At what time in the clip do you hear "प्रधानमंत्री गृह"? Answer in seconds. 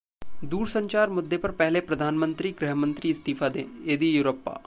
1.81-2.75